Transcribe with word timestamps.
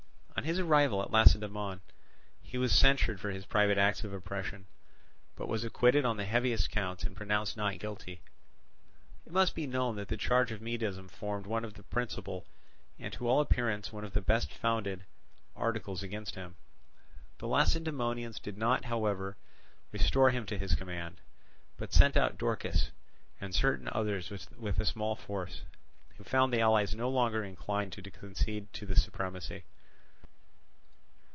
On 0.37 0.45
his 0.45 0.57
arrival 0.57 1.03
at 1.03 1.11
Lacedaemon, 1.11 1.81
he 2.41 2.57
was 2.57 2.71
censured 2.73 3.19
for 3.19 3.29
his 3.29 3.45
private 3.45 3.77
acts 3.77 4.03
of 4.03 4.11
oppression, 4.11 4.65
but 5.35 5.47
was 5.47 5.63
acquitted 5.63 6.03
on 6.03 6.17
the 6.17 6.25
heaviest 6.25 6.71
counts 6.71 7.03
and 7.03 7.15
pronounced 7.15 7.55
not 7.55 7.77
guilty; 7.77 8.21
it 9.27 9.31
must 9.33 9.53
be 9.53 9.67
known 9.67 9.97
that 9.97 10.07
the 10.07 10.17
charge 10.17 10.51
of 10.51 10.59
Medism 10.59 11.07
formed 11.11 11.45
one 11.45 11.63
of 11.63 11.75
the 11.75 11.83
principal, 11.83 12.47
and 12.97 13.13
to 13.13 13.27
all 13.29 13.39
appearance 13.39 13.93
one 13.93 14.03
of 14.03 14.13
the 14.13 14.21
best 14.21 14.51
founded, 14.51 15.03
articles 15.55 16.01
against 16.01 16.33
him. 16.33 16.55
The 17.37 17.45
Lacedaemonians 17.47 18.39
did 18.39 18.57
not, 18.57 18.85
however, 18.85 19.37
restore 19.91 20.31
him 20.31 20.47
to 20.47 20.57
his 20.57 20.73
command, 20.73 21.17
but 21.77 21.93
sent 21.93 22.17
out 22.17 22.39
Dorkis 22.39 22.89
and 23.39 23.53
certain 23.53 23.89
others 23.91 24.31
with 24.57 24.79
a 24.79 24.85
small 24.85 25.15
force; 25.15 25.61
who 26.17 26.23
found 26.23 26.51
the 26.51 26.61
allies 26.61 26.95
no 26.95 27.11
longer 27.11 27.43
inclined 27.43 27.93
to 27.93 28.01
concede 28.01 28.73
to 28.73 28.87
them 28.87 28.95
the 28.95 28.99
supremacy. 28.99 29.65